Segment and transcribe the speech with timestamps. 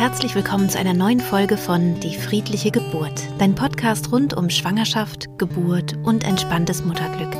[0.00, 5.28] herzlich willkommen zu einer neuen Folge von Die friedliche Geburt, dein Podcast rund um Schwangerschaft,
[5.36, 7.36] Geburt und entspanntes Mutterglück.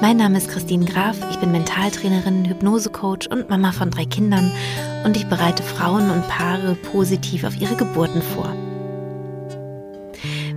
[0.00, 4.50] Mein Name ist Christine Graf, ich bin Mentaltrainerin, Hypnosecoach und Mama von drei Kindern
[5.04, 8.56] und ich bereite Frauen und Paare positiv auf ihre Geburten vor.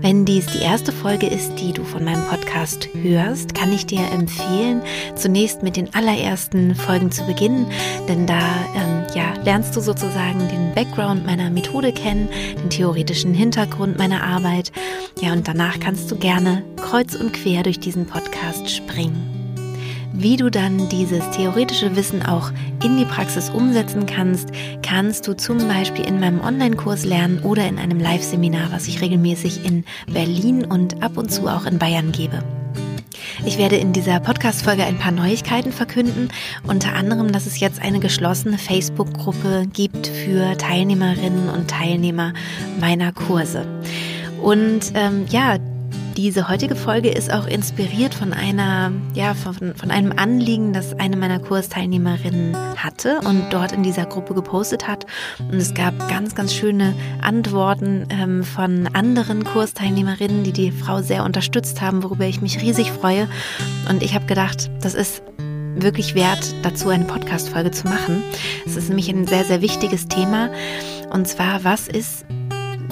[0.02, 4.02] Wenn dies die erste Folge ist, die du von meinem Podcast hörst, kann ich dir
[4.12, 4.82] empfehlen,
[5.16, 7.66] zunächst mit den allerersten Folgen zu beginnen,
[8.08, 8.40] denn da
[8.76, 12.30] ähm, ja, lernst du sozusagen den Background meiner Methode kennen,
[12.62, 14.72] den theoretischen Hintergrund meiner Arbeit.
[15.20, 19.37] Ja, und danach kannst du gerne kreuz und quer durch diesen Podcast springen.
[20.20, 22.50] Wie du dann dieses theoretische Wissen auch
[22.84, 24.50] in die Praxis umsetzen kannst,
[24.82, 29.64] kannst du zum Beispiel in meinem Online-Kurs lernen oder in einem Live-Seminar, was ich regelmäßig
[29.64, 32.44] in Berlin und ab und zu auch in Bayern gebe.
[33.46, 36.30] Ich werde in dieser Podcast-Folge ein paar Neuigkeiten verkünden,
[36.66, 42.34] unter anderem, dass es jetzt eine geschlossene Facebook-Gruppe gibt für Teilnehmerinnen und Teilnehmer
[42.80, 43.68] meiner Kurse.
[44.42, 45.58] Und ähm, ja,
[46.18, 51.16] diese heutige Folge ist auch inspiriert von einer, ja, von, von einem Anliegen, das eine
[51.16, 55.06] meiner Kursteilnehmerinnen hatte und dort in dieser Gruppe gepostet hat.
[55.38, 61.24] Und es gab ganz, ganz schöne Antworten ähm, von anderen Kursteilnehmerinnen, die die Frau sehr
[61.24, 63.28] unterstützt haben, worüber ich mich riesig freue.
[63.88, 65.22] Und ich habe gedacht, das ist
[65.76, 68.24] wirklich wert, dazu eine Podcast-Folge zu machen.
[68.66, 70.50] Es ist nämlich ein sehr, sehr wichtiges Thema.
[71.12, 72.26] Und zwar, was ist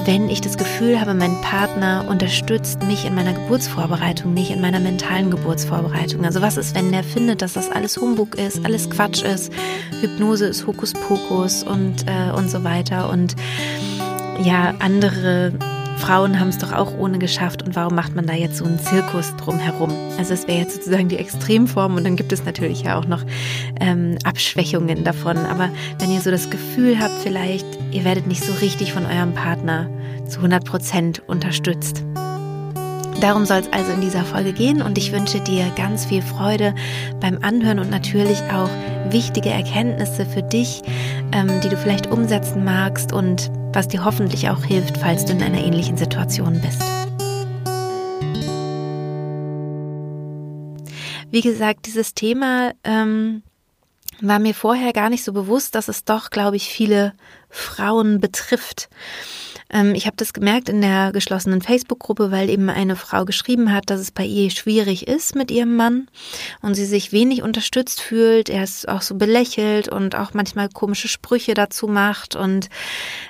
[0.03, 4.79] wenn ich das Gefühl habe, mein Partner unterstützt mich in meiner Geburtsvorbereitung, nicht in meiner
[4.79, 6.25] mentalen Geburtsvorbereitung.
[6.25, 9.51] Also was ist, wenn der findet, dass das alles Humbug ist, alles Quatsch ist,
[10.01, 13.09] Hypnose ist Hokuspokus und, äh, und so weiter.
[13.09, 13.35] Und
[14.43, 15.53] ja, andere
[15.97, 18.79] Frauen haben es doch auch ohne geschafft und warum macht man da jetzt so einen
[18.79, 19.91] Zirkus drumherum?
[20.17, 23.23] Also es wäre jetzt sozusagen die Extremform und dann gibt es natürlich ja auch noch
[23.79, 25.37] ähm, Abschwächungen davon.
[25.37, 29.33] Aber wenn ihr so das Gefühl habt, vielleicht ihr werdet nicht so richtig von eurem
[29.33, 29.89] Partner
[30.27, 32.03] zu 100 Prozent unterstützt.
[33.21, 36.75] Darum soll es also in dieser Folge gehen und ich wünsche dir ganz viel Freude
[37.21, 38.69] beim Anhören und natürlich auch
[39.09, 40.81] wichtige Erkenntnisse für dich,
[41.31, 45.43] ähm, die du vielleicht umsetzen magst und was dir hoffentlich auch hilft, falls du in
[45.43, 46.81] einer ähnlichen Situation bist.
[51.29, 53.43] Wie gesagt, dieses Thema ähm,
[54.21, 57.13] war mir vorher gar nicht so bewusst, dass es doch, glaube ich, viele
[57.49, 58.89] Frauen betrifft.
[59.69, 63.89] Ähm, ich habe das gemerkt in der geschlossenen Facebook-Gruppe, weil eben eine Frau geschrieben hat,
[63.89, 66.07] dass es bei ihr schwierig ist mit ihrem Mann
[66.61, 68.49] und sie sich wenig unterstützt fühlt.
[68.49, 72.69] Er ist auch so belächelt und auch manchmal komische Sprüche dazu macht und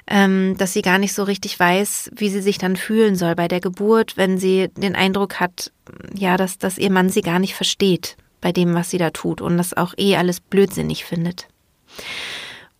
[0.08, 3.48] ähm, dass sie gar nicht so richtig weiß, wie sie sich dann fühlen soll bei
[3.48, 5.72] der Geburt, wenn sie den Eindruck hat,
[6.14, 9.42] ja, dass, dass ihr Mann sie gar nicht versteht bei dem, was sie da tut
[9.42, 11.48] und das auch eh alles blödsinnig findet.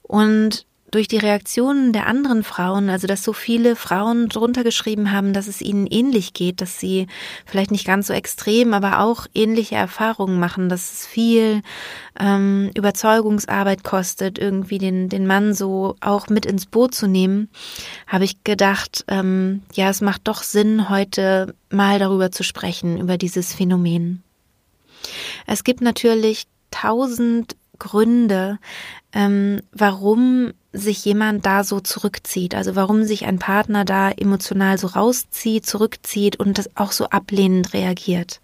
[0.04, 5.34] Und durch die Reaktionen der anderen Frauen, also dass so viele Frauen drunter geschrieben haben,
[5.34, 7.08] dass es ihnen ähnlich geht, dass sie
[7.46, 11.64] vielleicht nicht ganz so extrem, aber auch ähnliche Erfahrungen machen, dass es viel
[12.20, 17.50] ähm, Überzeugungsarbeit kostet, irgendwie den, den Mann so auch mit ins Boot zu nehmen,
[18.08, 23.18] habe ich gedacht, ähm, ja, es macht doch Sinn, heute mal darüber zu sprechen, über
[23.18, 24.24] dieses Phänomen.
[25.46, 28.60] Es gibt natürlich tausend Gründe,
[29.14, 34.88] ähm, warum sich jemand da so zurückzieht, also warum sich ein Partner da emotional so
[34.88, 38.42] rauszieht, zurückzieht und das auch so ablehnend reagiert.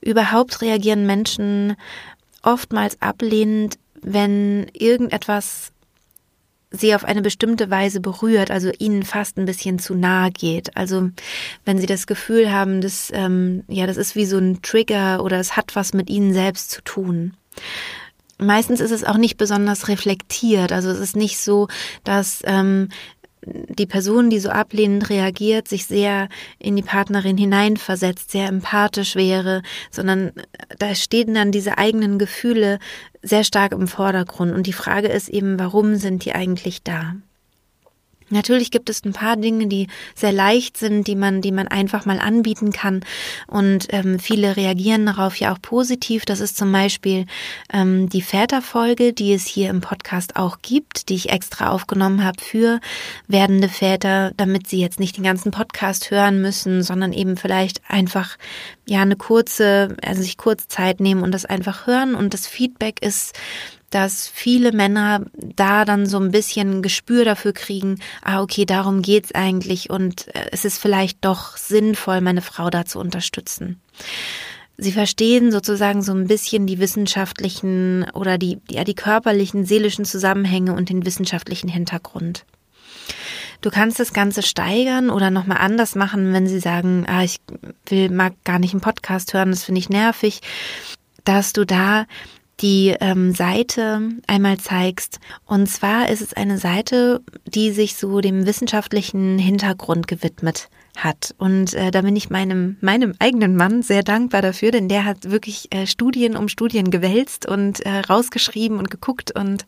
[0.00, 1.76] Überhaupt reagieren Menschen
[2.42, 5.72] oftmals ablehnend, wenn irgendetwas
[6.70, 10.76] sie auf eine bestimmte Weise berührt, also ihnen fast ein bisschen zu nahe geht.
[10.76, 11.10] Also
[11.64, 15.38] wenn sie das Gefühl haben, dass ähm, ja, das ist wie so ein Trigger oder
[15.38, 17.34] es hat was mit ihnen selbst zu tun
[18.40, 20.72] meistens ist es auch nicht besonders reflektiert.
[20.72, 21.68] Also es ist nicht so,
[22.04, 22.88] dass ähm,
[23.42, 26.28] die Person, die so ablehnend reagiert, sich sehr
[26.58, 30.32] in die Partnerin hineinversetzt, sehr empathisch wäre, sondern
[30.78, 32.78] da stehen dann diese eigenen Gefühle
[33.22, 34.52] sehr stark im Vordergrund.
[34.52, 37.14] Und die Frage ist eben, warum sind die eigentlich da?
[38.30, 42.06] Natürlich gibt es ein paar Dinge, die sehr leicht sind, die man, die man einfach
[42.06, 43.04] mal anbieten kann.
[43.46, 46.24] Und ähm, viele reagieren darauf ja auch positiv.
[46.24, 47.26] Das ist zum Beispiel
[47.72, 52.40] ähm, die Väterfolge, die es hier im Podcast auch gibt, die ich extra aufgenommen habe
[52.40, 52.80] für
[53.28, 58.36] werdende Väter, damit sie jetzt nicht den ganzen Podcast hören müssen, sondern eben vielleicht einfach
[58.86, 62.14] ja eine kurze, also sich kurz Zeit nehmen und das einfach hören.
[62.14, 63.34] Und das Feedback ist
[63.90, 69.32] dass viele Männer da dann so ein bisschen Gespür dafür kriegen, ah, okay, darum geht's
[69.32, 73.80] eigentlich und äh, es ist vielleicht doch sinnvoll, meine Frau da zu unterstützen.
[74.78, 80.72] Sie verstehen sozusagen so ein bisschen die wissenschaftlichen oder die, ja, die körperlichen, seelischen Zusammenhänge
[80.74, 82.46] und den wissenschaftlichen Hintergrund.
[83.60, 87.40] Du kannst das Ganze steigern oder nochmal anders machen, wenn sie sagen, ah, ich
[87.86, 90.40] will, mag gar nicht einen Podcast hören, das finde ich nervig,
[91.24, 92.06] dass du da
[92.60, 95.18] die ähm, Seite einmal zeigst.
[95.46, 101.34] Und zwar ist es eine Seite, die sich so dem wissenschaftlichen Hintergrund gewidmet hat.
[101.38, 105.30] Und äh, da bin ich meinem, meinem eigenen Mann sehr dankbar dafür, denn der hat
[105.30, 109.64] wirklich äh, Studien um Studien gewälzt und äh, rausgeschrieben und geguckt und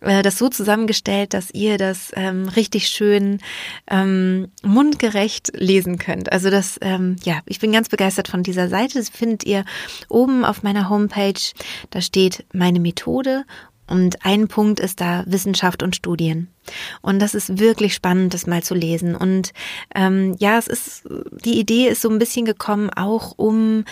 [0.00, 3.40] äh, das so zusammengestellt, dass ihr das ähm, richtig schön
[3.88, 6.32] ähm, mundgerecht lesen könnt.
[6.32, 8.98] Also das, ähm, ja, ich bin ganz begeistert von dieser Seite.
[8.98, 9.64] Das findet ihr
[10.08, 11.40] oben auf meiner Homepage.
[11.90, 13.44] Da steht meine Methode
[13.90, 16.48] und ein Punkt ist da Wissenschaft und Studien.
[17.02, 19.16] Und das ist wirklich spannend, das mal zu lesen.
[19.16, 19.52] Und
[19.96, 21.08] ähm, ja, es ist,
[21.44, 23.84] die Idee ist so ein bisschen gekommen, auch um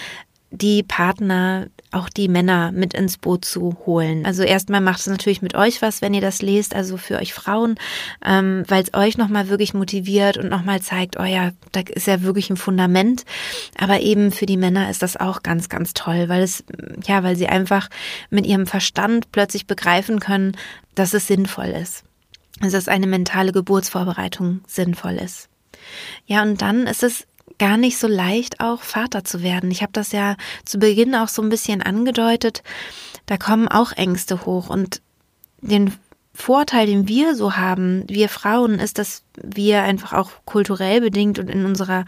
[0.50, 4.24] die Partner, auch die Männer mit ins Boot zu holen.
[4.24, 7.34] Also erstmal macht es natürlich mit euch was, wenn ihr das lest, also für euch
[7.34, 7.76] Frauen,
[8.24, 12.22] ähm, weil es euch nochmal wirklich motiviert und nochmal zeigt, oh ja, da ist ja
[12.22, 13.24] wirklich ein Fundament.
[13.76, 16.64] Aber eben für die Männer ist das auch ganz, ganz toll, weil es,
[17.04, 17.88] ja, weil sie einfach
[18.30, 20.56] mit ihrem Verstand plötzlich begreifen können,
[20.94, 22.04] dass es sinnvoll ist.
[22.60, 25.48] Also dass eine mentale Geburtsvorbereitung sinnvoll ist.
[26.26, 27.26] Ja, und dann ist es
[27.58, 29.70] gar nicht so leicht, auch Vater zu werden.
[29.70, 32.62] Ich habe das ja zu Beginn auch so ein bisschen angedeutet.
[33.26, 35.02] Da kommen auch Ängste hoch und
[35.60, 35.92] den
[36.32, 41.50] Vorteil, den wir so haben, wir Frauen, ist, dass wir einfach auch kulturell bedingt und
[41.50, 42.04] in unserer,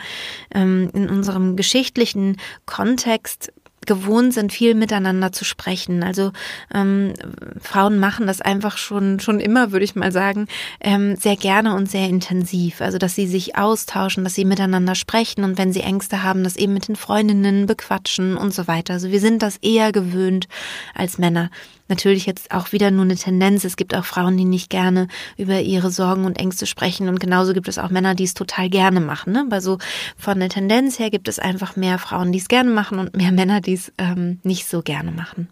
[0.54, 3.52] ähm, in unserem geschichtlichen Kontext
[3.86, 6.02] gewohnt sind, viel miteinander zu sprechen.
[6.02, 6.32] Also
[6.72, 7.14] ähm,
[7.60, 10.48] Frauen machen das einfach schon schon immer, würde ich mal sagen,
[10.80, 12.80] ähm, sehr gerne und sehr intensiv.
[12.80, 16.56] Also dass sie sich austauschen, dass sie miteinander sprechen und wenn sie Ängste haben, das
[16.56, 18.94] eben mit den Freundinnen bequatschen und so weiter.
[18.94, 20.46] Also wir sind das eher gewöhnt
[20.94, 21.50] als Männer
[21.90, 23.64] natürlich jetzt auch wieder nur eine Tendenz.
[23.64, 27.52] Es gibt auch Frauen, die nicht gerne über ihre Sorgen und Ängste sprechen und genauso
[27.52, 29.32] gibt es auch Männer, die es total gerne machen.
[29.32, 29.44] Ne?
[29.46, 29.78] Aber so
[30.16, 33.32] von der Tendenz her gibt es einfach mehr Frauen, die es gerne machen und mehr
[33.32, 35.48] Männer, die es ähm, nicht so gerne machen.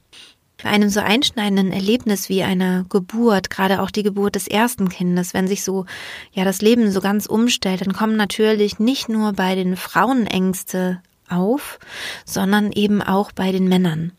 [0.62, 5.32] Bei einem so einschneidenden Erlebnis wie einer Geburt, gerade auch die Geburt des ersten Kindes,
[5.32, 5.86] wenn sich so,
[6.32, 11.00] ja, das Leben so ganz umstellt, dann kommen natürlich nicht nur bei den Frauen Ängste
[11.28, 11.78] auf,
[12.24, 14.12] sondern eben auch bei den Männern.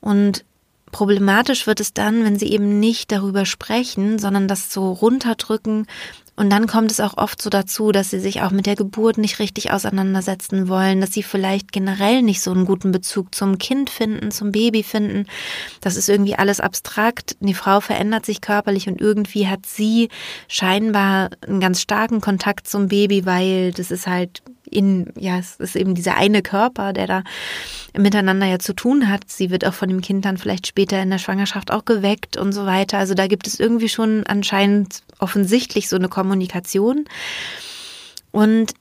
[0.00, 0.44] Und
[0.94, 5.88] Problematisch wird es dann, wenn sie eben nicht darüber sprechen, sondern das so runterdrücken.
[6.36, 9.18] Und dann kommt es auch oft so dazu, dass sie sich auch mit der Geburt
[9.18, 13.90] nicht richtig auseinandersetzen wollen, dass sie vielleicht generell nicht so einen guten Bezug zum Kind
[13.90, 15.26] finden, zum Baby finden.
[15.80, 17.34] Das ist irgendwie alles abstrakt.
[17.40, 20.10] Die Frau verändert sich körperlich und irgendwie hat sie
[20.46, 25.76] scheinbar einen ganz starken Kontakt zum Baby, weil das ist halt in, ja, es ist
[25.76, 27.24] eben dieser eine Körper, der da
[27.96, 29.30] miteinander ja zu tun hat.
[29.30, 32.52] Sie wird auch von dem Kind dann vielleicht später in der Schwangerschaft auch geweckt und
[32.52, 32.98] so weiter.
[32.98, 37.04] Also da gibt es irgendwie schon anscheinend offensichtlich so eine Kommunikation.
[38.32, 38.74] Und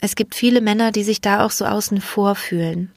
[0.00, 2.92] es gibt viele Männer, die sich da auch so außen vor fühlen.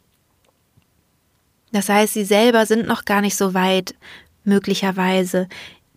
[1.72, 3.96] Das heißt, sie selber sind noch gar nicht so weit,
[4.44, 5.48] möglicherweise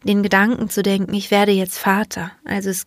[0.05, 2.33] den Gedanken zu denken, ich werde jetzt Vater.
[2.45, 2.87] Also es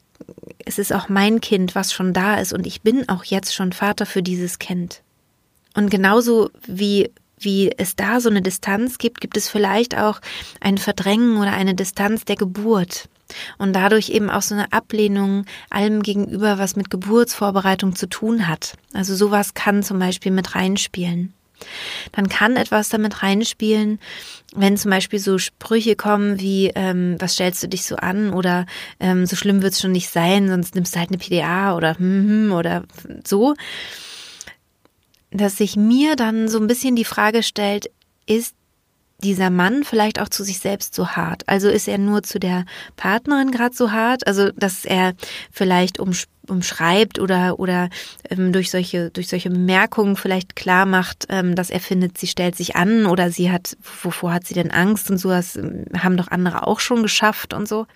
[0.66, 3.72] es ist auch mein Kind, was schon da ist und ich bin auch jetzt schon
[3.72, 5.02] Vater für dieses Kind.
[5.76, 10.22] Und genauso wie wie es da so eine Distanz gibt, gibt es vielleicht auch
[10.62, 13.10] ein Verdrängen oder eine Distanz der Geburt.
[13.58, 18.78] Und dadurch eben auch so eine Ablehnung allem gegenüber, was mit Geburtsvorbereitung zu tun hat.
[18.94, 21.34] Also sowas kann zum Beispiel mit reinspielen
[22.12, 24.00] dann kann etwas damit reinspielen,
[24.56, 28.34] wenn zum Beispiel so Sprüche kommen wie, ähm, was stellst du dich so an?
[28.34, 28.66] Oder
[29.00, 31.98] ähm, so schlimm wird es schon nicht sein, sonst nimmst du halt eine PDA oder
[31.98, 32.84] hm, hm, oder
[33.26, 33.56] so,
[35.32, 37.92] dass sich mir dann so ein bisschen die Frage stellt,
[38.26, 38.55] ist
[39.24, 41.44] dieser Mann vielleicht auch zu sich selbst so hart?
[41.48, 44.28] Also ist er nur zu der Partnerin gerade so hart?
[44.28, 45.14] Also dass er
[45.52, 46.12] vielleicht um,
[46.48, 47.90] umschreibt oder oder
[48.30, 52.56] ähm, durch solche durch solche Bemerkungen vielleicht klar macht, ähm, dass er findet, sie stellt
[52.56, 56.18] sich an oder sie hat wovor hat sie denn Angst und so das ähm, haben
[56.18, 57.88] doch andere auch schon geschafft und so.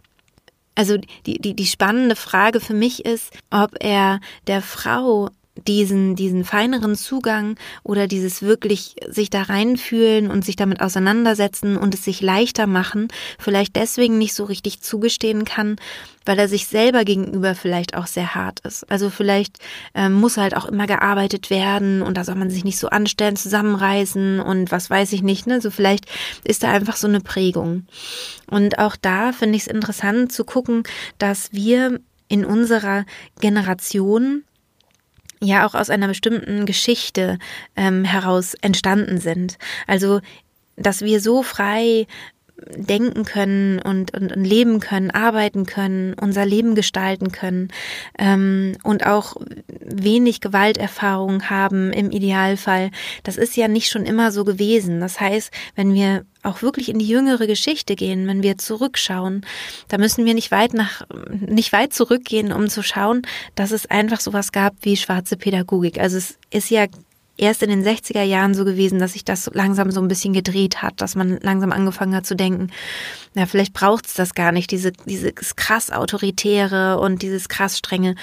[0.76, 5.30] Also die, die, die spannende Frage für mich ist, ob er der Frau
[5.68, 11.94] diesen, diesen feineren Zugang oder dieses wirklich sich da reinfühlen und sich damit auseinandersetzen und
[11.94, 15.76] es sich leichter machen, vielleicht deswegen nicht so richtig zugestehen kann,
[16.26, 18.90] weil er sich selber gegenüber vielleicht auch sehr hart ist.
[18.90, 19.58] Also vielleicht
[19.94, 23.36] ähm, muss halt auch immer gearbeitet werden und da soll man sich nicht so anstellen,
[23.36, 25.62] zusammenreißen und was weiß ich nicht, ne?
[25.62, 26.06] So vielleicht
[26.44, 27.88] ist da einfach so eine Prägung.
[28.48, 30.84] Und auch da finde ich es interessant zu gucken,
[31.18, 33.06] dass wir in unserer
[33.40, 34.44] Generation
[35.42, 37.38] ja auch aus einer bestimmten Geschichte
[37.76, 39.58] ähm, heraus entstanden sind.
[39.88, 40.22] Also,
[40.76, 42.08] dass wir so frei
[42.76, 47.70] denken können und, und, und leben können, arbeiten können, unser Leben gestalten können
[48.18, 49.36] ähm, und auch
[49.82, 52.92] wenig Gewalterfahrung haben im Idealfall.
[53.24, 55.00] Das ist ja nicht schon immer so gewesen.
[55.00, 59.46] Das heißt, wenn wir auch wirklich in die jüngere Geschichte gehen, wenn wir zurückschauen,
[59.88, 63.24] da müssen wir nicht weit nach, nicht weit zurückgehen, um zu schauen,
[63.56, 66.00] dass es einfach sowas gab wie schwarze Pädagogik.
[66.00, 66.86] Also es ist ja
[67.40, 70.82] erst in den 60er Jahren so gewesen, dass sich das langsam so ein bisschen gedreht
[70.82, 72.70] hat, dass man langsam angefangen hat zu denken,
[73.36, 78.16] ja, vielleicht braucht es das gar nicht, diese, dieses krass autoritäre und dieses krass strenge.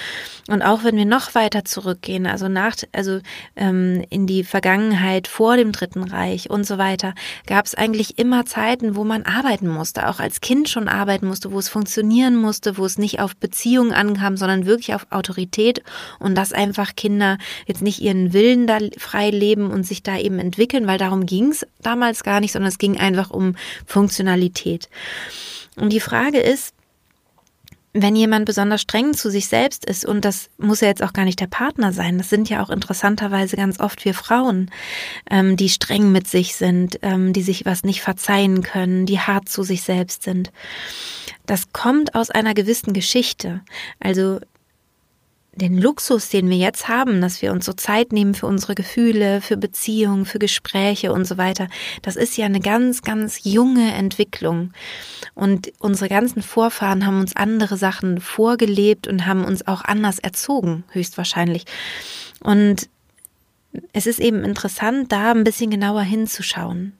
[0.49, 3.20] Und auch wenn wir noch weiter zurückgehen, also nach, also
[3.54, 7.14] ähm, in die Vergangenheit vor dem Dritten Reich und so weiter,
[7.46, 11.52] gab es eigentlich immer Zeiten, wo man arbeiten musste, auch als Kind schon arbeiten musste,
[11.52, 15.82] wo es funktionieren musste, wo es nicht auf Beziehungen ankam, sondern wirklich auf Autorität
[16.18, 20.38] und dass einfach Kinder jetzt nicht ihren Willen da frei leben und sich da eben
[20.38, 23.54] entwickeln, weil darum ging es damals gar nicht, sondern es ging einfach um
[23.86, 24.88] Funktionalität.
[25.76, 26.75] Und die Frage ist,
[27.98, 31.25] wenn jemand besonders streng zu sich selbst ist, und das muss ja jetzt auch gar
[31.25, 34.70] nicht der Partner sein, das sind ja auch interessanterweise ganz oft wir Frauen,
[35.30, 39.48] ähm, die streng mit sich sind, ähm, die sich was nicht verzeihen können, die hart
[39.48, 40.52] zu sich selbst sind.
[41.46, 43.62] Das kommt aus einer gewissen Geschichte.
[43.98, 44.40] Also
[45.56, 49.40] den Luxus, den wir jetzt haben, dass wir uns so Zeit nehmen für unsere Gefühle,
[49.40, 51.68] für Beziehungen, für Gespräche und so weiter,
[52.02, 54.72] das ist ja eine ganz, ganz junge Entwicklung.
[55.34, 60.84] Und unsere ganzen Vorfahren haben uns andere Sachen vorgelebt und haben uns auch anders erzogen,
[60.90, 61.64] höchstwahrscheinlich.
[62.40, 62.88] Und
[63.92, 66.92] es ist eben interessant, da ein bisschen genauer hinzuschauen.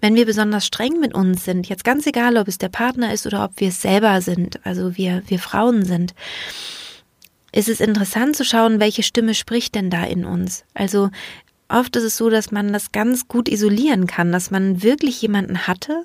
[0.00, 3.26] Wenn wir besonders streng mit uns sind, jetzt ganz egal, ob es der Partner ist
[3.26, 6.14] oder ob wir es selber sind, also wir, wir Frauen sind,
[7.56, 10.66] ist es interessant zu schauen, welche Stimme spricht denn da in uns.
[10.74, 11.08] Also
[11.68, 15.66] oft ist es so, dass man das ganz gut isolieren kann, dass man wirklich jemanden
[15.66, 16.04] hatte,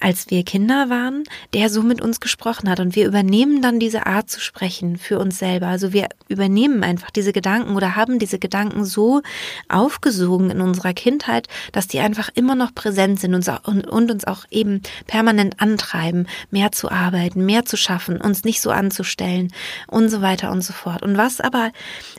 [0.00, 1.24] als wir Kinder waren,
[1.54, 2.80] der so mit uns gesprochen hat.
[2.80, 5.68] Und wir übernehmen dann diese Art zu sprechen für uns selber.
[5.68, 9.22] Also wir übernehmen einfach diese Gedanken oder haben diese Gedanken so
[9.68, 14.82] aufgesogen in unserer Kindheit, dass die einfach immer noch präsent sind und, uns auch eben
[15.06, 19.52] permanent antreiben, mehr zu arbeiten, mehr zu schaffen, uns nicht so anzustellen
[19.86, 21.02] und so weiter und so fort.
[21.02, 21.72] Und was aber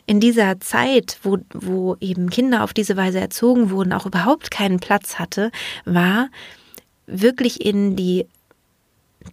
[0.05, 4.79] in dieser Zeit, wo, wo eben Kinder auf diese Weise erzogen wurden, auch überhaupt keinen
[4.79, 5.51] Platz hatte,
[5.85, 6.29] war,
[7.07, 8.25] wirklich in die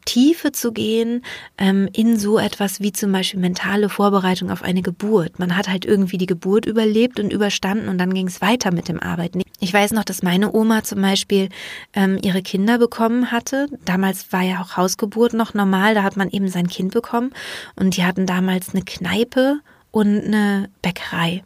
[0.05, 1.23] Tiefe zu gehen
[1.59, 5.39] ähm, in so etwas wie zum Beispiel mentale Vorbereitung auf eine Geburt.
[5.39, 8.89] Man hat halt irgendwie die Geburt überlebt und überstanden und dann ging es weiter mit
[8.89, 9.43] dem Arbeiten.
[9.61, 11.49] Ich weiß noch, dass meine Oma zum Beispiel
[11.93, 13.67] ähm, ihre Kinder bekommen hatte.
[13.85, 17.33] Damals war ja auch Hausgeburt noch normal, da hat man eben sein Kind bekommen
[17.77, 19.61] und die hatten damals eine Kneipe
[19.91, 21.45] und eine Bäckerei.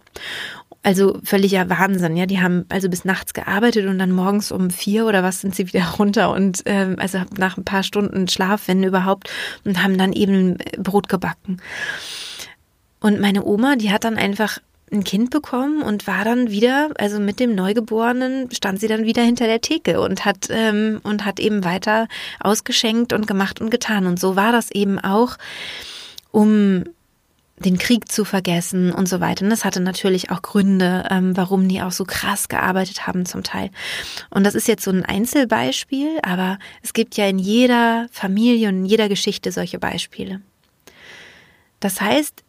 [0.87, 2.27] Also völliger Wahnsinn, ja.
[2.27, 5.67] Die haben also bis nachts gearbeitet und dann morgens um vier oder was sind sie
[5.67, 9.29] wieder runter und ähm, also nach ein paar Stunden Schlaf, wenn überhaupt,
[9.65, 11.61] und haben dann eben Brot gebacken.
[13.01, 14.61] Und meine Oma, die hat dann einfach
[14.93, 19.23] ein Kind bekommen und war dann wieder, also mit dem Neugeborenen stand sie dann wieder
[19.23, 22.07] hinter der Theke und hat ähm, und hat eben weiter
[22.39, 24.07] ausgeschenkt und gemacht und getan.
[24.07, 25.37] Und so war das eben auch,
[26.31, 26.85] um
[27.59, 29.45] den Krieg zu vergessen und so weiter.
[29.45, 33.43] Und das hatte natürlich auch Gründe, ähm, warum die auch so krass gearbeitet haben zum
[33.43, 33.71] Teil.
[34.31, 38.79] Und das ist jetzt so ein Einzelbeispiel, aber es gibt ja in jeder Familie und
[38.81, 40.43] in jeder Geschichte solche Beispiele.
[41.81, 42.43] Das heißt,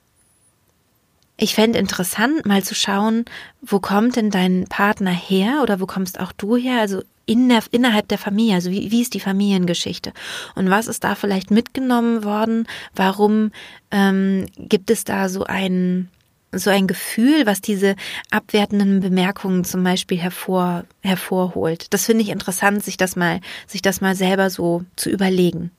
[1.38, 3.26] ich fände interessant, mal zu schauen,
[3.62, 6.82] wo kommt denn dein Partner her oder wo kommst auch du her?
[6.82, 10.14] Also in der, innerhalb der Familie, also wie, wie ist die Familiengeschichte
[10.56, 12.68] und was ist da vielleicht mitgenommen worden?
[12.96, 13.52] Warum
[13.92, 16.10] ähm, gibt es da so ein
[16.54, 17.98] so ein Gefühl, was diese
[18.32, 21.94] abwertenden Bemerkungen zum Beispiel hervor, hervorholt.
[21.94, 25.72] Das finde ich interessant, sich das mal, sich das mal selber so zu überlegen.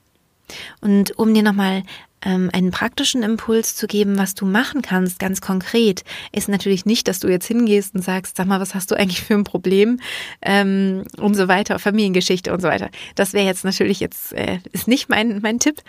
[0.83, 1.83] Und um dir nochmal
[2.23, 7.09] ähm, einen praktischen Impuls zu geben, was du machen kannst, ganz konkret, ist natürlich nicht,
[7.09, 10.01] dass du jetzt hingehst und sagst, sag mal, was hast du eigentlich für ein Problem
[10.43, 12.91] ähm, und so weiter, Familiengeschichte und so weiter.
[13.15, 15.83] Das wäre jetzt natürlich jetzt, äh, ist nicht mein, mein Tipp.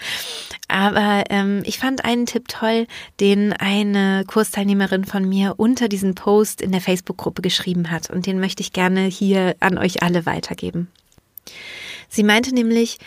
[0.68, 2.88] Aber ähm, ich fand einen Tipp toll,
[3.20, 8.10] den eine Kursteilnehmerin von mir unter diesen Post in der Facebook-Gruppe geschrieben hat.
[8.10, 10.90] Und den möchte ich gerne hier an euch alle weitergeben.
[12.08, 12.98] Sie meinte nämlich,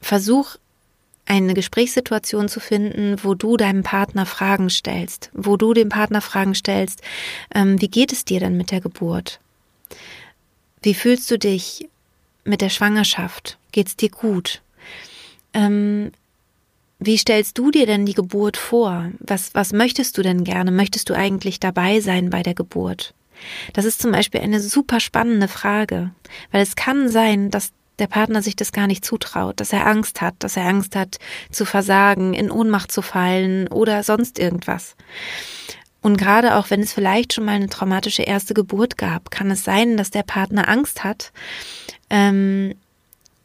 [0.00, 0.56] versuch
[1.26, 6.54] eine Gesprächssituation zu finden, wo du deinem Partner Fragen stellst, wo du dem Partner Fragen
[6.54, 7.02] stellst,
[7.54, 9.40] ähm, wie geht es dir denn mit der Geburt?
[10.82, 11.88] Wie fühlst du dich
[12.44, 13.58] mit der Schwangerschaft?
[13.72, 14.62] Geht's dir gut?
[15.52, 16.12] Ähm,
[16.98, 19.10] wie stellst du dir denn die Geburt vor?
[19.18, 20.70] Was, was möchtest du denn gerne?
[20.70, 23.14] Möchtest du eigentlich dabei sein bei der Geburt?
[23.74, 26.10] Das ist zum Beispiel eine super spannende Frage,
[26.52, 30.20] weil es kann sein, dass der Partner sich das gar nicht zutraut, dass er Angst
[30.20, 31.18] hat, dass er Angst hat
[31.50, 34.96] zu versagen, in Ohnmacht zu fallen oder sonst irgendwas.
[36.02, 39.64] Und gerade auch wenn es vielleicht schon mal eine traumatische erste Geburt gab, kann es
[39.64, 41.32] sein, dass der Partner Angst hat,
[42.10, 42.74] ähm,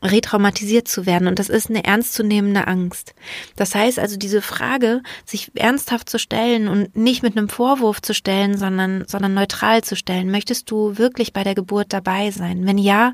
[0.04, 1.28] retraumatisiert zu werden.
[1.28, 3.14] Und das ist eine ernstzunehmende Angst.
[3.56, 8.14] Das heißt also, diese Frage, sich ernsthaft zu stellen und nicht mit einem Vorwurf zu
[8.14, 10.32] stellen, sondern, sondern neutral zu stellen.
[10.32, 12.66] Möchtest du wirklich bei der Geburt dabei sein?
[12.66, 13.14] Wenn ja,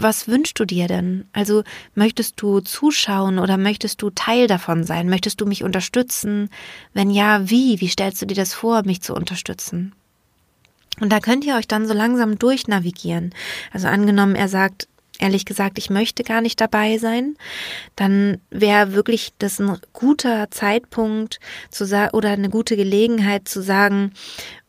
[0.00, 1.26] was wünschst du dir denn?
[1.32, 1.64] Also
[1.94, 5.08] möchtest du zuschauen oder möchtest du Teil davon sein?
[5.08, 6.50] Möchtest du mich unterstützen?
[6.94, 7.80] Wenn ja, wie?
[7.80, 9.94] Wie stellst du dir das vor, mich zu unterstützen?
[11.00, 13.34] Und da könnt ihr euch dann so langsam durchnavigieren.
[13.72, 14.88] Also angenommen, er sagt,
[15.18, 17.36] ehrlich gesagt, ich möchte gar nicht dabei sein,
[17.96, 21.40] dann wäre wirklich das ein guter Zeitpunkt
[21.70, 24.12] zu sagen oder eine gute Gelegenheit zu sagen,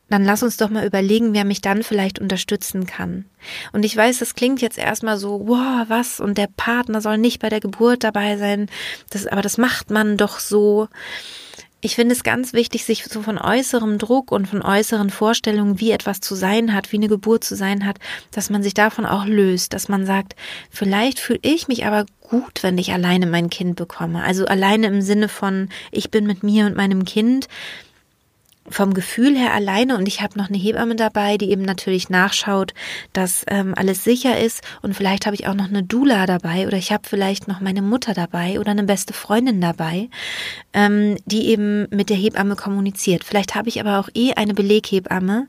[0.10, 3.26] dann lass uns doch mal überlegen, wer mich dann vielleicht unterstützen kann.
[3.72, 6.20] Und ich weiß, das klingt jetzt erstmal so, wow, was?
[6.20, 8.68] Und der Partner soll nicht bei der Geburt dabei sein.
[9.10, 10.88] Das, aber das macht man doch so
[11.82, 15.92] ich finde es ganz wichtig, sich so von äußerem Druck und von äußeren Vorstellungen, wie
[15.92, 18.00] etwas zu sein hat, wie eine Geburt zu sein hat,
[18.32, 20.36] dass man sich davon auch löst, dass man sagt,
[20.70, 24.24] vielleicht fühle ich mich aber gut, wenn ich alleine mein Kind bekomme.
[24.24, 27.48] Also alleine im Sinne von, ich bin mit mir und meinem Kind
[28.68, 32.74] vom Gefühl her alleine und ich habe noch eine Hebamme dabei, die eben natürlich nachschaut,
[33.14, 36.78] dass ähm, alles sicher ist und vielleicht habe ich auch noch eine Dula dabei oder
[36.78, 40.10] ich habe vielleicht noch meine Mutter dabei oder eine beste Freundin dabei,
[40.74, 43.24] ähm, die eben mit der Hebamme kommuniziert.
[43.24, 45.48] Vielleicht habe ich aber auch eh eine Beleghebamme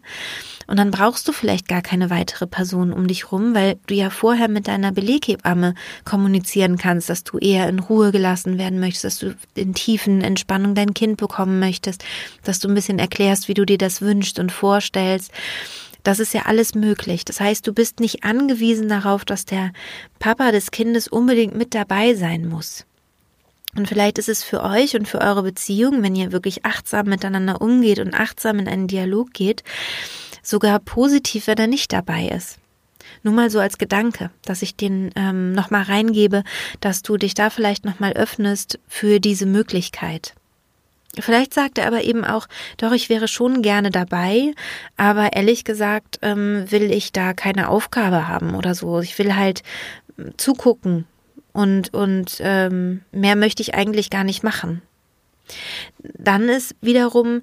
[0.71, 4.09] und dann brauchst du vielleicht gar keine weitere Person um dich rum, weil du ja
[4.09, 5.75] vorher mit deiner Beleghebamme
[6.05, 10.77] kommunizieren kannst, dass du eher in Ruhe gelassen werden möchtest, dass du in tiefen Entspannung
[10.77, 12.05] dein Kind bekommen möchtest,
[12.45, 15.33] dass du ein bisschen erklärst, wie du dir das wünschst und vorstellst.
[16.05, 17.25] Das ist ja alles möglich.
[17.25, 19.73] Das heißt, du bist nicht angewiesen darauf, dass der
[20.21, 22.87] Papa des Kindes unbedingt mit dabei sein muss.
[23.75, 27.61] Und vielleicht ist es für euch und für eure Beziehung, wenn ihr wirklich achtsam miteinander
[27.61, 29.65] umgeht und achtsam in einen Dialog geht,
[30.43, 32.59] sogar positiv, wenn er nicht dabei ist.
[33.23, 36.45] Nur mal so als Gedanke, dass ich den ähm, nochmal reingebe,
[36.81, 40.35] dass du dich da vielleicht nochmal öffnest für diese Möglichkeit.
[41.19, 44.53] Vielleicht sagt er aber eben auch, doch, ich wäre schon gerne dabei,
[44.97, 49.01] aber ehrlich gesagt ähm, will ich da keine Aufgabe haben oder so.
[49.01, 49.63] Ich will halt
[50.37, 51.07] zugucken
[51.53, 54.83] und, und ähm, mehr möchte ich eigentlich gar nicht machen.
[55.99, 57.43] Dann ist wiederum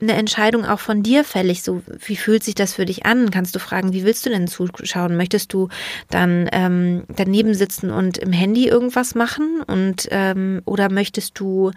[0.00, 1.62] eine Entscheidung auch von dir fällig.
[1.62, 3.30] So, wie fühlt sich das für dich an?
[3.30, 5.16] Kannst du fragen, wie willst du denn zuschauen?
[5.16, 5.68] Möchtest du
[6.10, 9.62] dann ähm, daneben sitzen und im Handy irgendwas machen?
[9.66, 11.72] Und ähm, oder möchtest du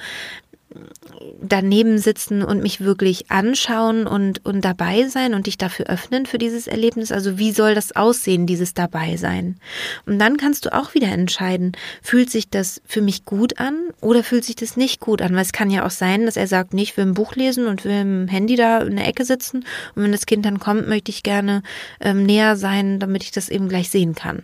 [1.42, 6.38] daneben sitzen und mich wirklich anschauen und, und dabei sein und dich dafür öffnen für
[6.38, 7.12] dieses Erlebnis?
[7.12, 9.58] Also wie soll das aussehen, dieses dabei sein?
[10.06, 14.24] Und dann kannst du auch wieder entscheiden, fühlt sich das für mich gut an oder
[14.24, 15.34] fühlt sich das nicht gut an?
[15.34, 17.68] Weil es kann ja auch sein, dass er sagt, nee, ich will ein Buch lesen
[17.68, 20.88] und will im Handy da in der Ecke sitzen und wenn das Kind dann kommt,
[20.88, 21.64] möchte ich gerne
[22.00, 24.44] ähm, näher sein, damit ich das eben gleich sehen kann.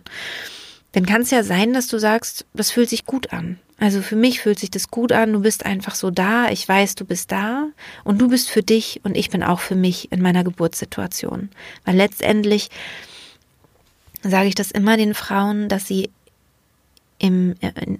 [0.92, 3.58] Dann kann es ja sein, dass du sagst, das fühlt sich gut an.
[3.78, 6.96] Also für mich fühlt sich das gut an, du bist einfach so da, ich weiß,
[6.96, 7.68] du bist da
[8.02, 11.50] und du bist für dich und ich bin auch für mich in meiner Geburtssituation.
[11.84, 12.70] Weil letztendlich
[14.22, 16.10] sage ich das immer den Frauen, dass sie
[17.20, 17.54] im,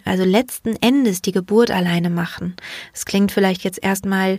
[0.05, 2.57] also letzten Endes die Geburt alleine machen.
[2.93, 4.39] Es klingt vielleicht jetzt erstmal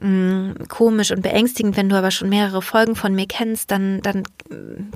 [0.00, 4.24] mh, komisch und beängstigend, wenn du aber schon mehrere Folgen von mir kennst, dann, dann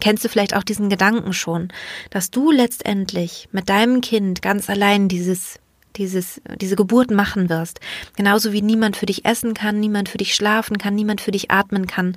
[0.01, 1.69] kennst du vielleicht auch diesen Gedanken schon,
[2.11, 5.59] dass du letztendlich mit deinem Kind ganz allein dieses
[5.97, 7.81] dieses, diese Geburt machen wirst.
[8.17, 11.51] Genauso wie niemand für dich essen kann, niemand für dich schlafen kann, niemand für dich
[11.51, 12.17] atmen kann,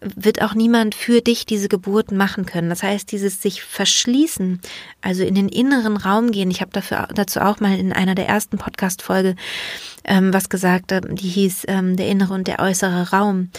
[0.00, 2.70] wird auch niemand für dich diese Geburten machen können.
[2.70, 4.60] Das heißt, dieses sich verschließen,
[5.02, 6.50] also in den inneren Raum gehen.
[6.50, 9.36] Ich habe dafür dazu auch mal in einer der ersten Podcast-Folge
[10.04, 13.50] ähm, was gesagt, äh, die hieß ähm, der innere und der äußere Raum.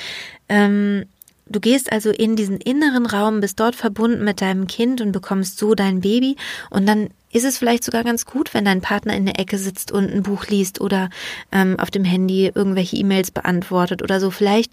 [0.50, 1.06] Ähm,
[1.52, 5.58] Du gehst also in diesen inneren Raum, bist dort verbunden mit deinem Kind und bekommst
[5.58, 6.38] so dein Baby.
[6.70, 9.92] Und dann ist es vielleicht sogar ganz gut, wenn dein Partner in der Ecke sitzt
[9.92, 11.10] und ein Buch liest oder
[11.52, 14.32] ähm, auf dem Handy irgendwelche E-Mails beantwortet oder so.
[14.32, 14.72] Vielleicht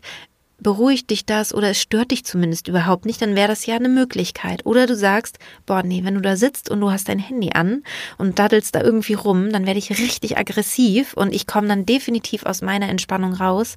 [0.61, 3.89] beruhigt dich das oder es stört dich zumindest überhaupt nicht, dann wäre das ja eine
[3.89, 4.67] Möglichkeit.
[4.67, 7.85] Oder du sagst, boah, nee, wenn du da sitzt und du hast dein Handy an
[8.19, 12.45] und daddelst da irgendwie rum, dann werde ich richtig aggressiv und ich komme dann definitiv
[12.45, 13.77] aus meiner Entspannung raus.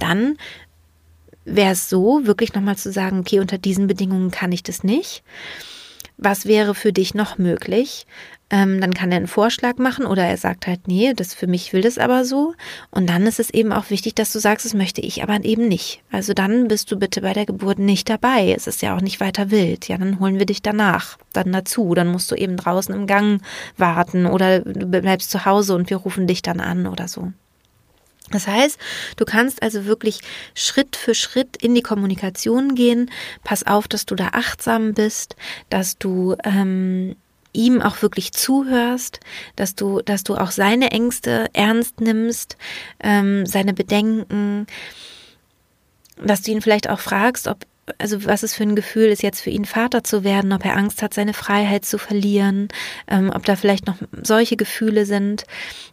[0.00, 0.36] Dann
[1.44, 5.22] wäre es so, wirklich nochmal zu sagen, okay, unter diesen Bedingungen kann ich das nicht.
[6.18, 8.06] was wäre für dich noch möglich?
[8.48, 11.72] Ähm, dann kann er einen Vorschlag machen oder er sagt halt, nee, das für mich
[11.72, 12.54] will das aber so.
[12.92, 15.66] Und dann ist es eben auch wichtig, dass du sagst, das möchte ich aber eben
[15.66, 16.02] nicht.
[16.12, 18.54] Also dann bist du bitte bei der Geburt nicht dabei.
[18.56, 19.88] Es ist ja auch nicht weiter wild.
[19.88, 21.92] Ja, dann holen wir dich danach dann dazu.
[21.94, 23.42] Dann musst du eben draußen im Gang
[23.76, 27.32] warten oder du bleibst zu Hause und wir rufen dich dann an oder so.
[28.30, 28.78] Das heißt,
[29.16, 30.20] du kannst also wirklich
[30.54, 33.10] Schritt für Schritt in die Kommunikation gehen.
[33.44, 35.36] Pass auf, dass du da achtsam bist,
[35.70, 37.16] dass du ähm,
[37.56, 39.20] ihm auch wirklich zuhörst,
[39.56, 42.56] dass du, dass du auch seine Ängste ernst nimmst,
[43.00, 44.66] ähm, seine Bedenken,
[46.22, 47.66] dass du ihn vielleicht auch fragst, ob
[47.98, 50.76] also was es für ein Gefühl ist, jetzt für ihn Vater zu werden, ob er
[50.76, 52.68] Angst hat, seine Freiheit zu verlieren,
[53.06, 55.44] ähm, ob da vielleicht noch solche Gefühle sind.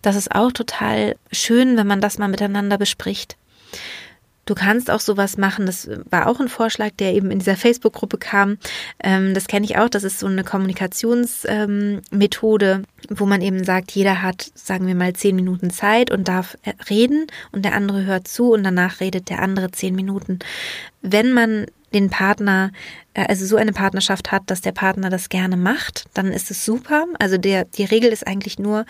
[0.01, 3.37] Das ist auch total schön, wenn man das mal miteinander bespricht.
[4.45, 8.17] Du kannst auch sowas machen, das war auch ein Vorschlag, der eben in dieser Facebook-Gruppe
[8.17, 8.57] kam.
[9.01, 13.91] Ähm, das kenne ich auch, das ist so eine Kommunikationsmethode, ähm, wo man eben sagt,
[13.91, 16.57] jeder hat, sagen wir mal, zehn Minuten Zeit und darf
[16.89, 20.39] reden und der andere hört zu und danach redet der andere zehn Minuten.
[21.01, 22.71] Wenn man den Partner,
[23.13, 26.65] äh, also so eine Partnerschaft hat, dass der Partner das gerne macht, dann ist es
[26.65, 27.05] super.
[27.19, 28.85] Also der, die Regel ist eigentlich nur,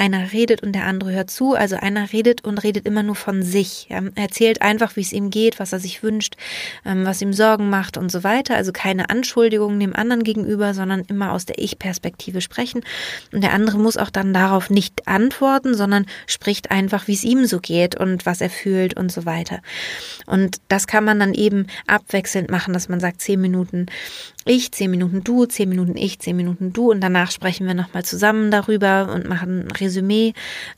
[0.00, 1.54] einer redet und der andere hört zu.
[1.54, 3.86] Also einer redet und redet immer nur von sich.
[3.90, 6.36] Er erzählt einfach, wie es ihm geht, was er sich wünscht,
[6.86, 8.56] ähm, was ihm Sorgen macht und so weiter.
[8.56, 12.82] Also keine Anschuldigungen dem anderen gegenüber, sondern immer aus der Ich-Perspektive sprechen.
[13.30, 17.44] Und der andere muss auch dann darauf nicht antworten, sondern spricht einfach, wie es ihm
[17.44, 19.60] so geht und was er fühlt und so weiter.
[20.24, 23.86] Und das kann man dann eben abwechselnd machen, dass man sagt, zehn Minuten
[24.44, 28.04] ich, zehn Minuten du, zehn Minuten ich, zehn Minuten du und danach sprechen wir nochmal
[28.04, 30.32] zusammen darüber und machen ein Resümee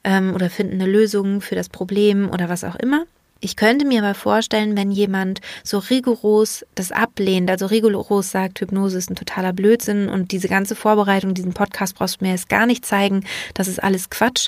[0.05, 3.05] ähm, oder finden eine Lösung für das Problem oder was auch immer.
[3.45, 8.97] Ich könnte mir aber vorstellen, wenn jemand so rigoros das ablehnt, also rigoros sagt, Hypnose
[8.97, 12.67] ist ein totaler Blödsinn und diese ganze Vorbereitung, diesen Podcast brauchst du mir jetzt gar
[12.67, 14.47] nicht zeigen, das ist alles Quatsch,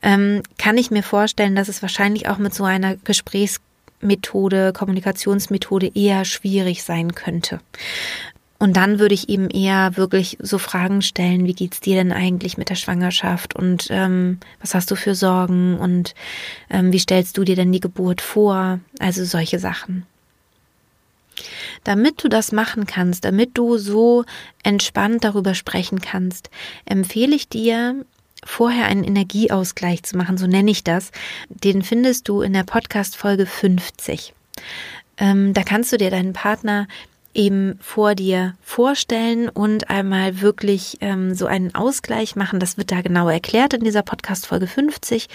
[0.00, 6.24] ähm, kann ich mir vorstellen, dass es wahrscheinlich auch mit so einer Gesprächsmethode, Kommunikationsmethode eher
[6.24, 7.60] schwierig sein könnte.
[8.60, 12.58] Und dann würde ich eben eher wirklich so Fragen stellen, wie geht's dir denn eigentlich
[12.58, 16.14] mit der Schwangerschaft und ähm, was hast du für Sorgen und
[16.68, 18.78] ähm, wie stellst du dir denn die Geburt vor?
[18.98, 20.04] Also solche Sachen.
[21.84, 24.26] Damit du das machen kannst, damit du so
[24.62, 26.50] entspannt darüber sprechen kannst,
[26.84, 28.04] empfehle ich dir,
[28.44, 31.12] vorher einen Energieausgleich zu machen, so nenne ich das.
[31.48, 34.34] Den findest du in der Podcast Folge 50.
[35.16, 36.88] Ähm, da kannst du dir deinen Partner
[37.34, 42.58] eben vor dir vorstellen und einmal wirklich ähm, so einen Ausgleich machen.
[42.58, 45.28] Das wird da genau erklärt in dieser Podcast Folge 50.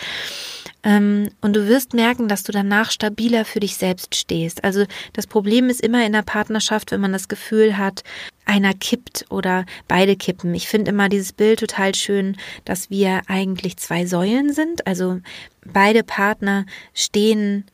[0.83, 4.63] Ähm, und du wirst merken, dass du danach stabiler für dich selbst stehst.
[4.63, 8.03] Also das Problem ist immer in der Partnerschaft, wenn man das Gefühl hat,
[8.45, 10.53] einer kippt oder beide kippen.
[10.53, 14.85] Ich finde immer dieses Bild total schön, dass wir eigentlich zwei Säulen sind.
[14.85, 15.21] Also
[15.65, 17.65] beide Partner stehen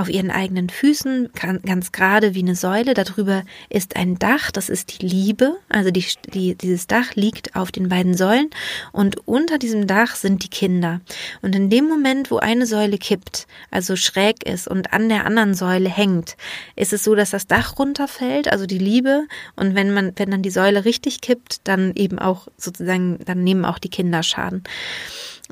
[0.00, 2.94] auf ihren eigenen Füßen, ganz gerade wie eine Säule.
[2.94, 5.56] Darüber ist ein Dach, das ist die Liebe.
[5.68, 8.48] Also die, die, dieses Dach liegt auf den beiden Säulen
[8.92, 11.02] und unter diesem Dach sind die Kinder.
[11.42, 15.52] Und in dem Moment, wo eine Säule kippt, also schräg ist und an der anderen
[15.52, 16.36] Säule hängt,
[16.76, 19.26] ist es so, dass das Dach runterfällt, also die Liebe.
[19.54, 23.66] Und wenn man, wenn dann die Säule richtig kippt, dann eben auch sozusagen, dann nehmen
[23.66, 24.64] auch die Kinder Schaden.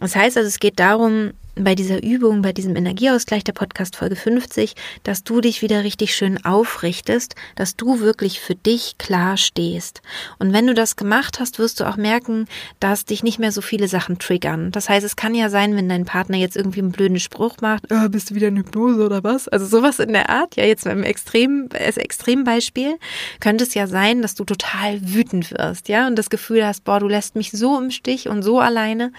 [0.00, 4.16] Das heißt also, es geht darum, bei dieser Übung, bei diesem Energieausgleich der Podcast Folge
[4.16, 10.02] 50, dass du dich wieder richtig schön aufrichtest, dass du wirklich für dich klar stehst.
[10.38, 12.46] Und wenn du das gemacht hast, wirst du auch merken,
[12.80, 14.70] dass dich nicht mehr so viele Sachen triggern.
[14.70, 17.84] Das heißt, es kann ja sein, wenn dein Partner jetzt irgendwie einen blöden Spruch macht,
[17.90, 19.48] oh, bist du wieder in Hypnose oder was?
[19.48, 22.98] Also sowas in der Art, ja jetzt im Extrem, als Extrembeispiel,
[23.40, 27.00] könnte es ja sein, dass du total wütend wirst, ja, und das Gefühl hast, boah,
[27.00, 29.12] du lässt mich so im Stich und so alleine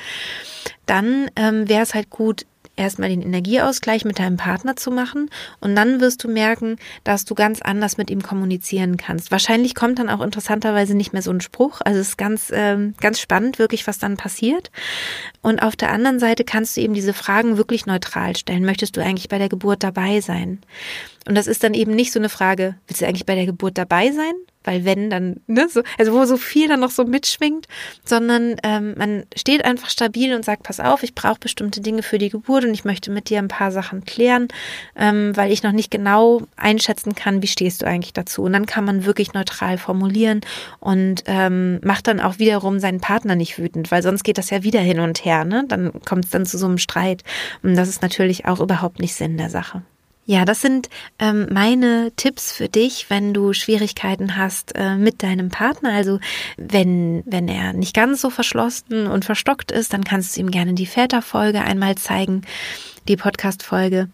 [0.90, 2.46] dann ähm, wäre es halt gut,
[2.80, 7.36] erstmal den Energieausgleich mit deinem Partner zu machen und dann wirst du merken, dass du
[7.36, 9.32] ganz anders mit ihm kommunizieren kannst.
[9.32, 11.82] Wahrscheinlich kommt dann auch interessanterweise nicht mehr so ein Spruch.
[11.84, 14.72] Also es ist ganz, ähm, ganz spannend wirklich, was dann passiert.
[15.42, 18.66] Und auf der anderen Seite kannst du eben diese Fragen wirklich neutral stellen.
[18.66, 20.62] Möchtest du eigentlich bei der Geburt dabei sein?
[21.28, 23.78] Und das ist dann eben nicht so eine Frage, willst du eigentlich bei der Geburt
[23.78, 24.34] dabei sein?
[24.70, 27.68] Weil wenn dann, ne, so, also wo so viel dann noch so mitschwingt,
[28.06, 32.20] sondern ähm, man steht einfach stabil und sagt, pass auf, ich brauche bestimmte Dinge für
[32.20, 34.48] die Geburt und ich möchte mit dir ein paar Sachen klären,
[34.96, 38.44] ähm, weil ich noch nicht genau einschätzen kann, wie stehst du eigentlich dazu.
[38.44, 40.42] Und dann kann man wirklich neutral formulieren
[40.80, 44.62] und ähm, macht dann auch wiederum seinen Partner nicht wütend, weil sonst geht das ja
[44.62, 45.66] wieder hin und her, ne?
[45.68, 47.24] Dann kommt es dann zu so einem Streit.
[47.64, 49.82] Und das ist natürlich auch überhaupt nicht Sinn der Sache.
[50.30, 55.50] Ja, das sind ähm, meine Tipps für dich, wenn du Schwierigkeiten hast äh, mit deinem
[55.50, 55.92] Partner.
[55.92, 56.20] Also
[56.56, 60.76] wenn, wenn er nicht ganz so verschlossen und verstockt ist, dann kannst du ihm gerne
[60.76, 62.44] die Väterfolge einmal zeigen,
[63.08, 64.10] die Podcast-Folge.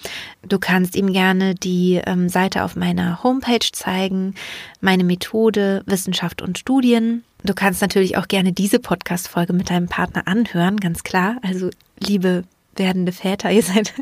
[0.47, 4.35] Du kannst ihm gerne die ähm, Seite auf meiner Homepage zeigen,
[4.79, 7.25] meine Methode, Wissenschaft und Studien.
[7.43, 11.39] Du kannst natürlich auch gerne diese Podcast-Folge mit deinem Partner anhören, ganz klar.
[11.41, 12.45] Also liebe
[12.77, 13.93] werdende Väter, ihr seid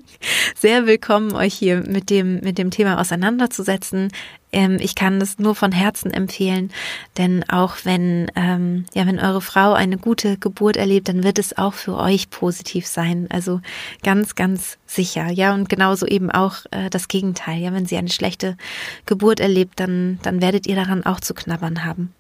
[0.56, 4.12] sehr willkommen, euch hier mit dem, mit dem Thema auseinanderzusetzen.
[4.52, 6.72] Ähm, ich kann das nur von Herzen empfehlen,
[7.18, 11.58] denn auch wenn, ähm, ja, wenn eure Frau eine gute Geburt erlebt, dann wird es
[11.58, 13.28] auch für euch positiv sein.
[13.30, 13.62] Also
[14.04, 15.30] ganz, ganz sicher.
[15.32, 17.60] Ja, und genauso eben auch äh, das Gegenteil.
[17.60, 18.58] Ja, wenn sie eine schlechte
[19.06, 22.14] Geburt erlebt, dann, dann werdet ihr daran auch zu knabbern haben.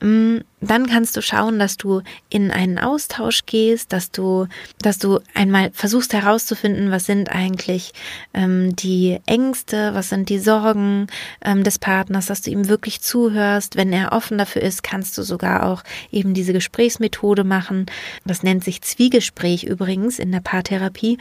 [0.00, 4.46] Mm, dann kannst du schauen, dass du in einen Austausch gehst, dass du,
[4.80, 7.92] dass du einmal versuchst herauszufinden, was sind eigentlich
[8.34, 11.06] ähm, die Ängste, was sind die Sorgen
[11.42, 13.76] ähm, des Partners, dass du ihm wirklich zuhörst.
[13.76, 17.86] Wenn er offen dafür ist, kannst du sogar auch eben diese Gesprächsmethode machen.
[18.24, 21.18] Das nennt sich Zwiegespräch übrigens in der Paartherapie,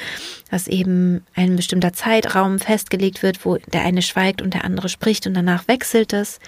[0.52, 5.28] dass eben ein bestimmter Zeitraum festgelegt wird, wo der eine schweigt und der andere spricht
[5.28, 6.40] und danach wechselt es.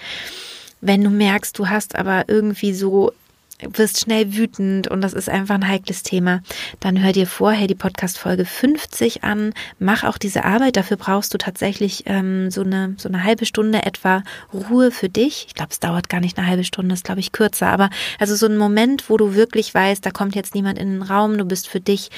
[0.80, 3.12] Wenn du merkst, du hast aber irgendwie so
[3.60, 6.42] wirst schnell wütend und das ist einfach ein heikles Thema,
[6.80, 10.76] dann hör dir vorher die Podcast-Folge 50 an, mach auch diese Arbeit.
[10.76, 15.46] Dafür brauchst du tatsächlich ähm, so, eine, so eine halbe Stunde etwa Ruhe für dich.
[15.48, 18.36] Ich glaube, es dauert gar nicht eine halbe Stunde, ist glaube ich kürzer, aber also
[18.36, 21.44] so ein Moment, wo du wirklich weißt, da kommt jetzt niemand in den Raum, du
[21.44, 22.10] bist für dich,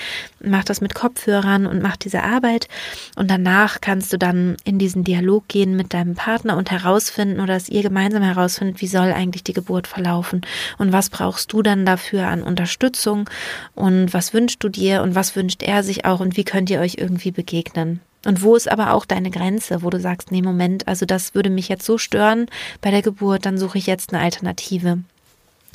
[0.44, 2.68] mach das mit Kopfhörern und mach diese Arbeit.
[3.16, 7.54] Und danach kannst du dann in diesen Dialog gehen mit deinem Partner und herausfinden oder
[7.54, 10.42] dass ihr gemeinsam herausfindet, wie soll eigentlich die Geburt verlaufen
[10.78, 13.30] und was braucht brauchst du dann dafür an Unterstützung
[13.76, 16.80] und was wünschst du dir und was wünscht er sich auch und wie könnt ihr
[16.80, 18.00] euch irgendwie begegnen?
[18.26, 21.48] Und wo ist aber auch deine Grenze, wo du sagst, nee, Moment, also das würde
[21.48, 22.46] mich jetzt so stören
[22.80, 24.98] bei der Geburt, dann suche ich jetzt eine Alternative.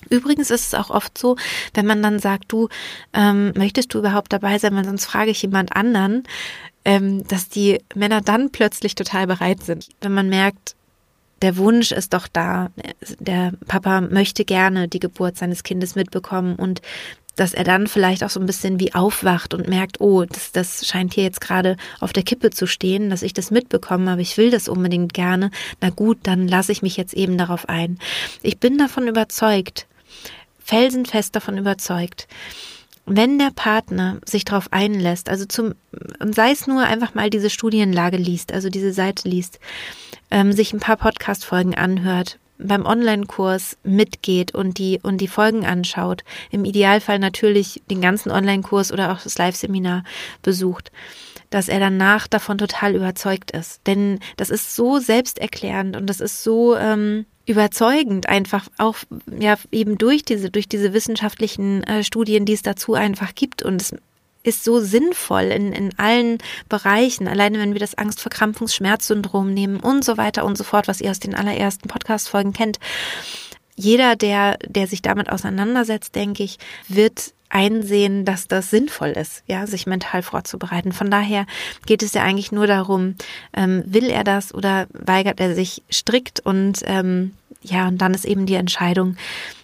[0.09, 1.37] Übrigens ist es auch oft so,
[1.73, 2.67] wenn man dann sagt, du,
[3.13, 6.23] ähm, möchtest du überhaupt dabei sein, weil sonst frage ich jemand anderen,
[6.83, 9.87] ähm, dass die Männer dann plötzlich total bereit sind.
[10.01, 10.75] Wenn man merkt,
[11.41, 12.69] der Wunsch ist doch da.
[13.19, 16.81] Der Papa möchte gerne die Geburt seines Kindes mitbekommen und
[17.35, 20.87] dass er dann vielleicht auch so ein bisschen wie aufwacht und merkt, oh, das, das
[20.87, 24.37] scheint hier jetzt gerade auf der Kippe zu stehen, dass ich das mitbekomme, aber ich
[24.37, 25.51] will das unbedingt gerne.
[25.81, 27.99] Na gut, dann lasse ich mich jetzt eben darauf ein.
[28.41, 29.85] Ich bin davon überzeugt,
[30.63, 32.27] felsenfest davon überzeugt,
[33.05, 35.75] wenn der Partner sich darauf einlässt, also zum,
[36.19, 39.59] sei es nur einfach mal diese Studienlage liest, also diese Seite liest,
[40.31, 46.23] ähm, sich ein paar Podcast-Folgen anhört, beim Online-Kurs mitgeht und die, und die Folgen anschaut,
[46.51, 50.03] im Idealfall natürlich den ganzen Online-Kurs oder auch das Live-Seminar
[50.41, 50.91] besucht,
[51.49, 53.85] dass er danach davon total überzeugt ist.
[53.85, 58.97] Denn das ist so selbsterklärend und das ist so ähm, überzeugend, einfach auch
[59.39, 63.61] ja eben durch diese, durch diese wissenschaftlichen äh, Studien, die es dazu einfach gibt.
[63.61, 63.93] Und es
[64.43, 67.27] ist so sinnvoll in, in allen Bereichen.
[67.27, 71.19] Alleine wenn wir das Angstverkrampfungsschmerzsyndrom nehmen und so weiter und so fort, was ihr aus
[71.19, 72.79] den allerersten Podcast-Folgen kennt.
[73.75, 79.65] Jeder, der, der sich damit auseinandersetzt, denke ich, wird einsehen, dass das sinnvoll ist, ja,
[79.65, 80.91] sich mental vorzubereiten.
[80.91, 81.45] Von daher
[81.85, 83.15] geht es ja eigentlich nur darum,
[83.55, 88.25] ähm, will er das oder weigert er sich strikt und ähm, ja, und dann ist
[88.25, 89.15] eben die Entscheidung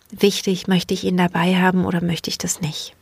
[0.10, 2.96] wichtig, möchte ich ihn dabei haben oder möchte ich das nicht.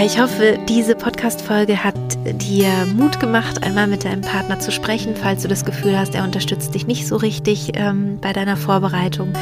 [0.00, 5.14] Ja, ich hoffe, diese Podcast-Folge hat dir Mut gemacht, einmal mit deinem Partner zu sprechen,
[5.14, 9.34] falls du das Gefühl hast, er unterstützt dich nicht so richtig ähm, bei deiner Vorbereitung.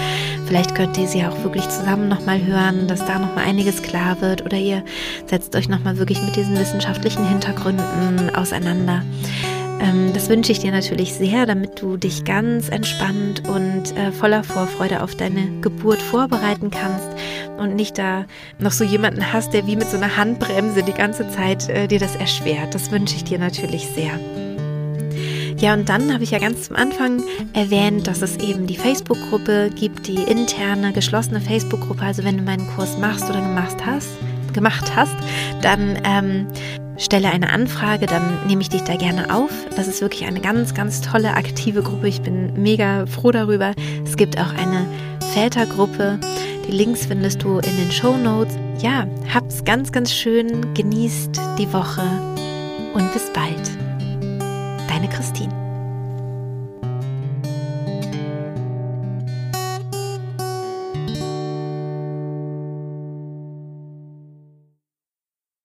[0.47, 4.45] Vielleicht könnt ihr sie auch wirklich zusammen nochmal hören, dass da nochmal einiges klar wird
[4.45, 4.83] oder ihr
[5.27, 9.05] setzt euch nochmal wirklich mit diesen wissenschaftlichen Hintergründen auseinander.
[9.81, 14.45] Ähm, das wünsche ich dir natürlich sehr, damit du dich ganz entspannt und äh, voller
[14.45, 17.09] Vorfreude auf deine Geburt vorbereiten kannst
[17.59, 18.25] und nicht da
[18.59, 21.99] noch so jemanden hast, der wie mit so einer Handbremse die ganze Zeit äh, dir
[21.99, 22.75] das erschwert.
[22.75, 24.19] Das wünsche ich dir natürlich sehr.
[25.59, 27.21] Ja, und dann habe ich ja ganz zum Anfang
[27.53, 32.03] erwähnt, dass es eben die Facebook-Gruppe gibt, die interne, geschlossene Facebook-Gruppe.
[32.03, 34.09] Also wenn du meinen Kurs machst oder gemacht hast,
[34.53, 35.17] gemacht hast,
[35.61, 36.47] dann ähm,
[36.99, 39.51] stelle eine Anfrage, dann nehme ich dich da gerne auf.
[39.77, 42.09] Das ist wirklich eine ganz, ganz tolle, aktive Gruppe.
[42.09, 43.73] Ich bin mega froh darüber.
[44.05, 44.87] Es gibt auch eine
[45.33, 46.19] Vätergruppe.
[46.67, 48.57] Die Links findest du in den Show Notes.
[48.81, 52.03] Ja, hab's ganz, ganz schön, genießt die Woche
[52.95, 53.71] und bis bald.